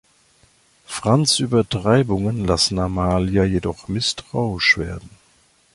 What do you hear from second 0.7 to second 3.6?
Franz' Übertreibungen lassen Amalia